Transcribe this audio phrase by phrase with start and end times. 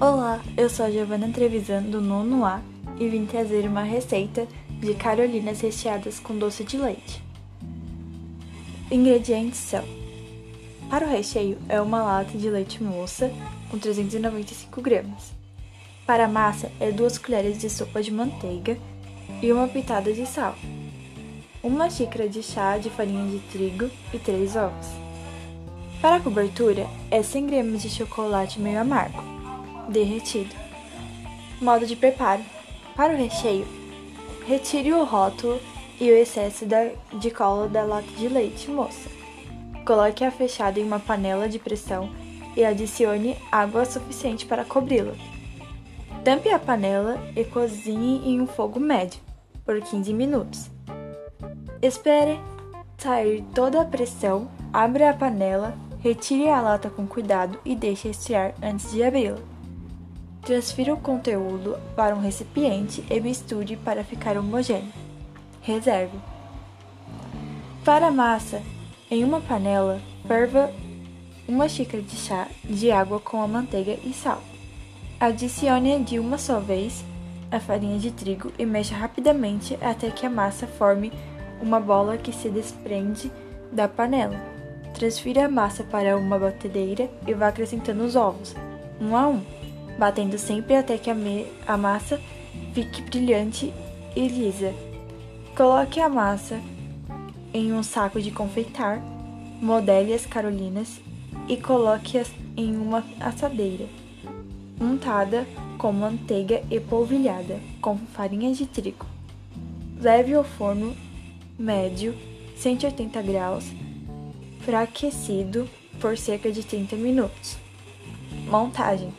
[0.00, 2.60] Olá, eu sou a Giovana Trevisan do nono A
[2.98, 4.44] e vim trazer uma receita
[4.80, 7.22] de carolinas recheadas com doce de leite.
[8.90, 9.84] Ingredientes são:
[10.90, 13.30] para o recheio é uma lata de leite moça
[13.70, 15.32] com 395 gramas.
[16.04, 18.76] Para a massa é duas colheres de sopa de manteiga
[19.40, 20.56] e uma pitada de sal.
[21.62, 24.88] Uma xícara de chá de farinha de trigo e três ovos.
[26.02, 29.33] Para a cobertura é 100 gramas de chocolate meio amargo
[29.88, 30.54] derretido.
[31.60, 32.42] Modo de preparo:
[32.96, 33.66] para o recheio,
[34.46, 35.60] retire o rótulo
[36.00, 36.64] e o excesso
[37.12, 39.08] de cola da lata de leite moça.
[39.86, 42.10] Coloque-a fechada em uma panela de pressão
[42.56, 45.14] e adicione água suficiente para cobri-la.
[46.24, 49.20] Tampe a panela e cozinhe em um fogo médio
[49.64, 50.70] por 15 minutos.
[51.82, 52.40] Espere
[52.96, 58.54] sair toda a pressão, abra a panela, retire a lata com cuidado e deixe esfriar
[58.62, 59.53] antes de abri-la.
[60.44, 64.92] Transfira o conteúdo para um recipiente e misture para ficar homogêneo.
[65.62, 66.18] Reserve.
[67.82, 68.60] Para a massa,
[69.10, 70.70] em uma panela, ferva
[71.48, 74.42] uma xícara de chá de água com a manteiga e sal.
[75.18, 77.02] Adicione de uma só vez
[77.50, 81.10] a farinha de trigo e mexa rapidamente até que a massa forme
[81.62, 83.32] uma bola que se desprende
[83.72, 84.38] da panela.
[84.92, 88.54] Transfira a massa para uma batedeira e vá acrescentando os ovos,
[89.00, 89.63] um a um
[89.98, 91.16] batendo sempre até que a,
[91.66, 92.20] a massa
[92.72, 93.72] fique brilhante
[94.16, 94.72] e lisa.
[95.56, 96.60] Coloque a massa
[97.52, 99.00] em um saco de confeitar,
[99.60, 101.00] modele as carolinas
[101.48, 103.86] e coloque-as em uma assadeira,
[104.80, 105.46] untada
[105.78, 109.06] com manteiga e polvilhada com farinha de trigo.
[110.00, 110.96] Leve ao forno
[111.58, 112.14] médio
[112.56, 113.64] 180 graus,
[114.60, 115.68] fraquecido
[116.00, 117.56] por cerca de 30 minutos.
[118.48, 119.12] Montagem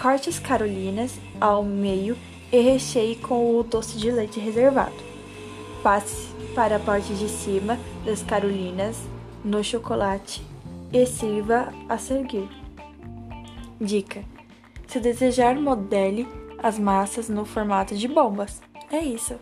[0.00, 2.16] Corte as carolinas ao meio
[2.52, 4.94] e recheie com o doce de leite reservado.
[5.82, 8.98] Passe para a parte de cima das carolinas
[9.42, 10.42] no chocolate
[10.92, 12.48] e sirva a seguir.
[13.80, 14.22] Dica:
[14.86, 16.28] se desejar, modele
[16.62, 18.60] as massas no formato de bombas.
[18.90, 19.34] É isso.